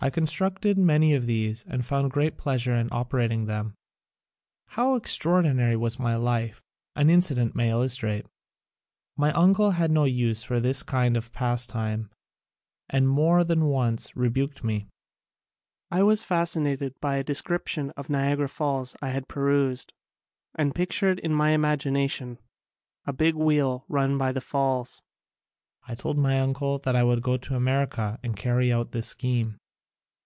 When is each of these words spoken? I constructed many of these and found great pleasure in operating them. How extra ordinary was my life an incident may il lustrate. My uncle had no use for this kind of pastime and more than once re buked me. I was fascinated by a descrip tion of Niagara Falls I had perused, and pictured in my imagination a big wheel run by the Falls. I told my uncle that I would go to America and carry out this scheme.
I 0.00 0.10
constructed 0.10 0.78
many 0.78 1.12
of 1.14 1.26
these 1.26 1.64
and 1.68 1.84
found 1.84 2.12
great 2.12 2.38
pleasure 2.38 2.72
in 2.72 2.88
operating 2.92 3.46
them. 3.46 3.74
How 4.68 4.94
extra 4.94 5.32
ordinary 5.32 5.74
was 5.76 5.98
my 5.98 6.14
life 6.14 6.62
an 6.94 7.10
incident 7.10 7.56
may 7.56 7.70
il 7.70 7.80
lustrate. 7.80 8.24
My 9.16 9.32
uncle 9.32 9.72
had 9.72 9.90
no 9.90 10.04
use 10.04 10.44
for 10.44 10.60
this 10.60 10.84
kind 10.84 11.16
of 11.16 11.32
pastime 11.32 12.10
and 12.88 13.08
more 13.08 13.42
than 13.42 13.64
once 13.64 14.14
re 14.16 14.28
buked 14.28 14.62
me. 14.62 14.86
I 15.90 16.04
was 16.04 16.24
fascinated 16.24 16.94
by 17.00 17.16
a 17.16 17.24
descrip 17.24 17.66
tion 17.66 17.90
of 17.96 18.08
Niagara 18.08 18.48
Falls 18.48 18.94
I 19.02 19.08
had 19.08 19.26
perused, 19.26 19.92
and 20.54 20.76
pictured 20.76 21.18
in 21.18 21.34
my 21.34 21.50
imagination 21.50 22.38
a 23.04 23.12
big 23.12 23.34
wheel 23.34 23.84
run 23.88 24.16
by 24.16 24.30
the 24.30 24.40
Falls. 24.40 25.02
I 25.88 25.96
told 25.96 26.16
my 26.18 26.38
uncle 26.38 26.78
that 26.78 26.94
I 26.94 27.02
would 27.02 27.20
go 27.20 27.36
to 27.38 27.56
America 27.56 28.20
and 28.22 28.36
carry 28.36 28.72
out 28.72 28.92
this 28.92 29.08
scheme. 29.08 29.58